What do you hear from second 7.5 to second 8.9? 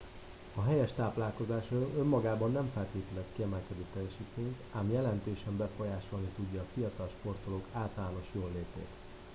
általános jóllétét